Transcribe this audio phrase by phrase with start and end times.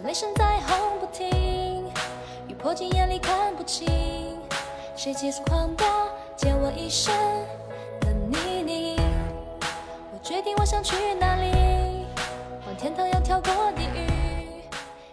[0.00, 1.84] 有雷声在轰不停，
[2.48, 3.86] 雨泼进眼里看不清，
[4.96, 5.86] 谁急速狂飙，
[6.38, 7.12] 溅我一身
[8.00, 8.96] 的泥泞。
[10.10, 12.06] 我决定我想去哪里，
[12.66, 14.08] 往天堂要跳过地狱。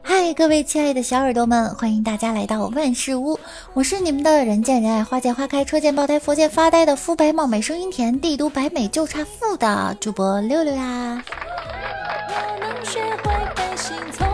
[0.00, 3.38] 嗨，各位亲爱的小耳朵们，欢迎大家来到万事屋，
[3.74, 11.22] 我是你们的人见人爱、花见花开、车见爆胎、佛见发呆的肤白貌美、声音甜、帝都白美就差富的主播六六呀。
[12.30, 14.29] 我能学会飞行，从。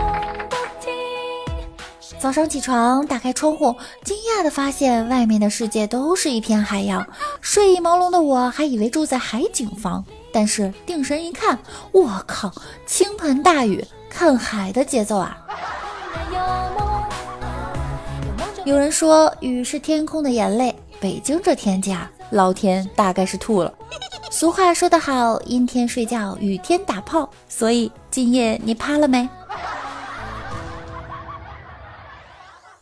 [2.19, 7.05] 早上起床，打开窗户，惊讶地发现外面的世界都是一片海洋。
[7.41, 11.59] 睡意朦胧的我还以为住在海景房，但是定神一看，
[11.91, 12.51] 我靠，
[12.87, 15.37] 倾盆大雨，看海的节奏啊！
[18.65, 23.71] 有，人说雨是天空的眼泪，北京这天气啊，老天大概是吐了。
[24.31, 27.29] 俗话说得好，阴天睡觉，雨天打炮。
[27.47, 29.29] 所以今夜你趴了没？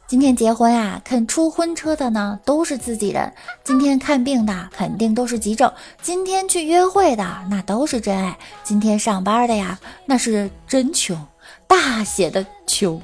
[0.07, 3.27] 今天结婚啊，肯出婚车的呢都是自己人；
[3.63, 5.67] 今天看病的肯定都是急症；
[5.99, 11.17] 今天去约会的那都是真爱；今天上班的呀，那是真穷，
[11.65, 13.01] 大写的穷。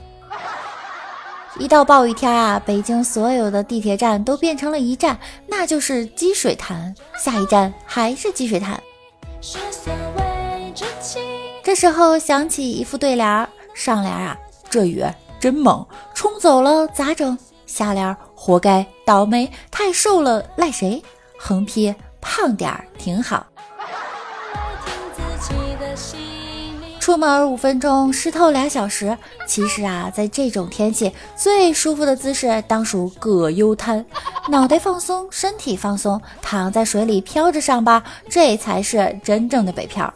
[1.57, 6.93] 一到暴雨天啊，北京所有的地铁站都变成了一站，那就是积水潭。
[7.17, 8.79] 下一站还是积水潭。
[11.63, 14.37] 这时候想起一副对联儿，上联啊，
[14.69, 15.03] 这雨
[15.39, 15.83] 真猛，
[16.21, 17.35] 冲走了咋整？
[17.65, 21.01] 下联活该倒霉，太瘦了赖谁？
[21.35, 21.91] 横批
[22.21, 23.43] 胖点儿挺好。
[26.99, 29.17] 出门五分钟，湿透俩小时。
[29.47, 34.05] 其实啊，在这种天气，最舒服的姿势当属葛优瘫，
[34.47, 40.13] 脑袋放松，身体放松，躺在水里飘着上吧，这才是真正的北漂。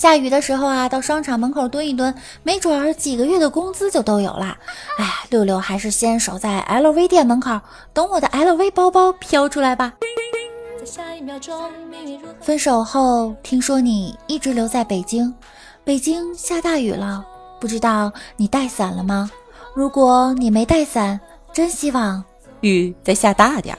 [0.00, 4.56] 下雨的时候啊，到商场门口蹲一蹲，没准儿几个月的工资就都有了。
[4.96, 7.60] 哎，六六还是先守在 LV 店门口，
[7.92, 9.92] 等我的 LV 包包飘出来吧。
[10.78, 12.34] 在下一秒钟，命运如何？
[12.40, 15.34] 分手后，听说你一直留在北京，
[15.84, 17.22] 北京下大雨了，
[17.60, 19.30] 不知道你带伞了吗？
[19.74, 21.20] 如果你没带伞，
[21.52, 22.24] 真希望
[22.62, 23.78] 雨再下大点儿。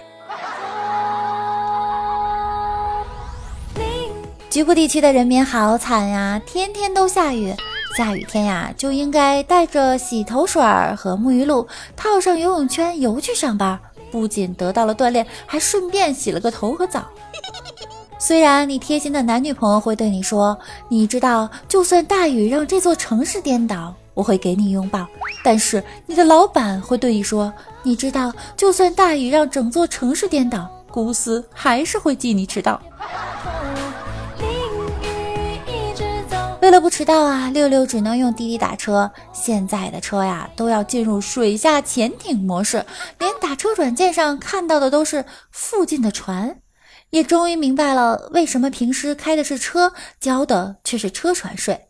[4.52, 7.56] 局部地区的人民好惨呀，天天都下雨。
[7.96, 13.80] 下雨天呀，就应该带着洗头水儿和沐浴露，套上游泳圈游去上班，
[14.12, 17.06] 不仅得到了锻炼，还顺便洗了个头和澡。
[18.20, 20.60] 虽然你贴心的男女朋友会对你说，
[20.90, 25.08] 你知道，就算大雨让这座城市颠倒，我会给你拥抱，
[25.46, 27.54] 但是你的老板会对你说，
[27.84, 32.82] 你知道，就算大雨让整座城市颠倒，公司还是会记你迟到。
[36.92, 39.10] 迟到啊，六六只能用滴滴打车。
[39.32, 42.86] 现在的车呀，都要进入水下潜艇模式，
[43.18, 46.58] 连打车软件上看到的都是附近的船。
[47.10, 51.88] 也终于明白了，为什么平时开的是车，交的却是车船税。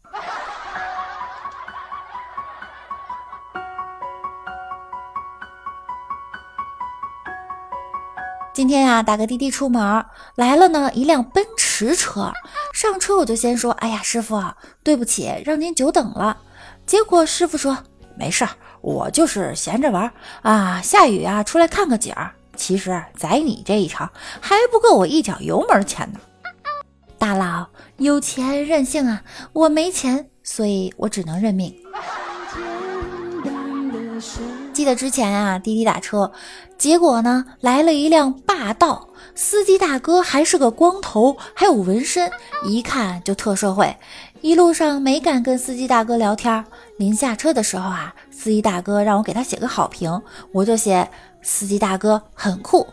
[8.54, 12.32] 今天呀、打个滴滴出门，来了呢一辆奔驰车。
[12.74, 14.42] 上车我就先说：“哎呀，师傅，
[14.84, 16.42] 对不起，让您久等了。”
[16.86, 17.78] 结果师傅说
[18.18, 18.52] ：“没事儿，
[18.82, 20.12] 我就是闲着玩
[20.42, 22.34] 啊，下雨啊，出来看个景儿。
[22.56, 26.20] 其实宰你这一场还不够我一脚油门钱呢。”
[27.18, 27.68] 大佬，
[27.98, 29.24] 有钱任性啊！
[29.54, 31.76] 我没钱，所以我只能认命。
[34.82, 36.32] 记得之前啊，滴滴打车，
[36.76, 42.32] 结果呢来了一辆霸道，司机大哥还是个光头，还有纹身，
[42.66, 43.96] 一看就特社会。
[44.42, 46.66] 一路上没敢跟司机大哥聊天，
[46.98, 50.20] 临下车的时候啊，司机大哥让我给他写个好评，
[50.52, 51.08] 我就写
[51.44, 52.88] 司机大哥很酷。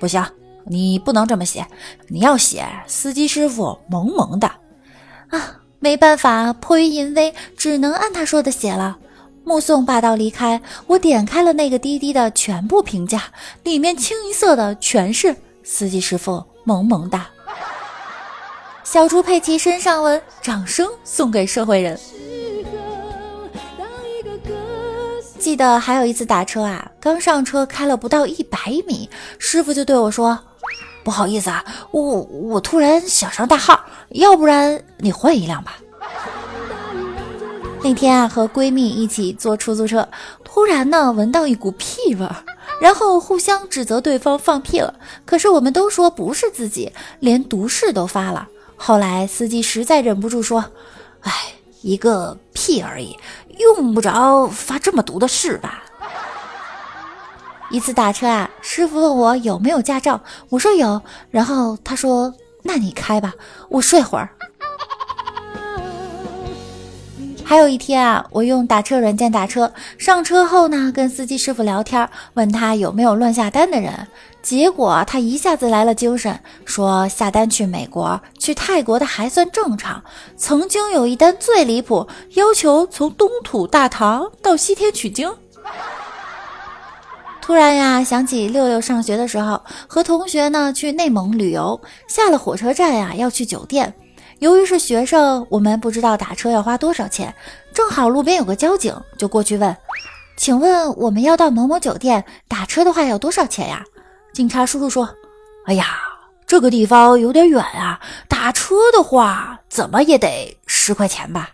[0.00, 0.24] 不行，
[0.64, 1.66] 你不能这么写，
[2.08, 4.50] 你要写司机师傅萌萌的
[5.28, 5.56] 啊！
[5.78, 8.96] 没办法，迫于淫威，只能按他说的写了。
[9.48, 13.22] 目送霸道离开，我点开了那个滴滴的全部评价，
[13.62, 15.34] 里面清一色的全是
[15.64, 17.26] 司机师傅萌萌哒。
[18.84, 21.98] 小猪佩奇身上纹，掌声送给社会人。
[25.38, 29.08] 记得还有一次打车啊，刚上车开了不到一百米，
[29.38, 30.38] 师傅就对我说
[31.02, 33.80] ：“不好意思啊，我我突然想上大号，
[34.10, 35.78] 要不然你换一辆吧。”
[37.80, 40.06] 那天啊，和闺蜜一起坐出租车，
[40.44, 42.44] 突然呢闻到一股屁味儿，
[42.80, 44.94] 然后互相指责对方放屁了。
[45.24, 48.46] 可是我们都说不是自己，连毒誓都发了。
[48.76, 50.64] 后来司机实在忍不住说
[51.22, 51.32] ：“哎，
[51.80, 53.16] 一个屁而已，
[53.56, 55.84] 用不着发这么毒的誓吧。
[57.70, 60.20] 一次打车啊，师傅问我有没有驾照，
[60.50, 63.32] 我说有，然后他说：“那你开吧，
[63.70, 64.28] 我睡会儿。”
[67.48, 74.06] 还有一天啊，我用打车软件打车，上车后呢，跟司机师傅聊天，问他有没有乱下单的人。
[74.42, 80.04] 结果他一下子来了精神，说下单去美国、去泰国的还算正常，
[80.36, 85.32] 曾经有一单最离谱，要求从东土大唐到西天取经。
[87.40, 93.94] 突然呀，想起六六上学的时候，和同学呢去内蒙旅游，下了火车站呀，要去酒店。
[94.38, 97.34] 由于是学生，我们不知道打车要花多少钱。
[97.74, 99.76] 正好路边有个交警，就过去问
[100.38, 103.84] ：“请问我们要到某某酒店，打车的话要多少钱呀？”
[104.32, 105.08] 警察叔叔说
[105.66, 105.86] ：“哎呀，
[106.46, 111.50] 这个地方有点远啊，打车的话怎么也得十块钱吧。”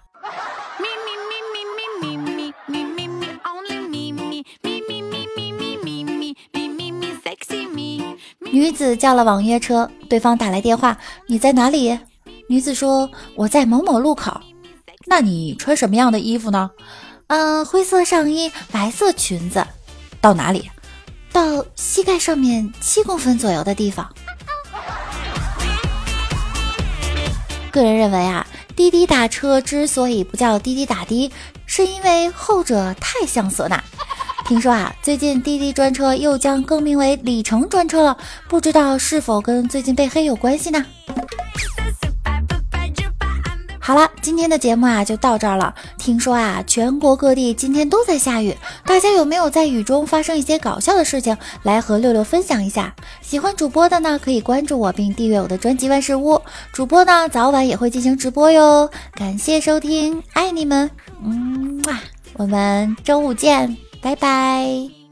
[8.53, 10.97] 女子叫了网约车，对方打来电话
[11.27, 11.99] ：“你在哪里？”
[12.49, 14.41] 女子说：“我在某某路口。”
[15.07, 16.71] 那你穿什么样的衣服呢？
[17.27, 19.65] 嗯，灰色上衣，白色裙子。
[20.21, 20.71] 到哪里？
[21.33, 24.09] 到膝盖上面七公分左右的地方。
[27.71, 31.33] 个人认为啊，滴滴打车之所以不叫滴滴打的，
[31.67, 33.83] 是因为后者太像唢呐。
[34.47, 38.17] 听说啊，最近滴滴专车又将更名为里程专车了，
[38.49, 40.85] 不知道是否跟最近被黑有关系呢？
[43.87, 45.75] 好了，今天的节目啊就到这儿了。
[45.99, 52.95] 听说啊，全国各地今天都在下雨，大家有没有在雨中发生一些搞笑的事情来和六六分享一下？
[53.21, 56.41] 喜欢主播的呢，可以关注我并订阅我的专辑万事屋，
[56.73, 58.89] 主播呢早晚也会进行直播哟。
[59.13, 60.91] 感谢收听，爱你们，
[61.23, 62.01] 嗯，哇
[62.39, 65.04] 我们周五见，拜拜。